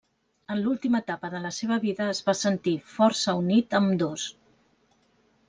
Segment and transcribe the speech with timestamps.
[0.53, 4.27] En l'última etapa de la seva vida es va sentir força unit a ambdós.